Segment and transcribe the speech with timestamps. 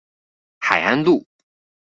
[0.57, 1.27] 海安路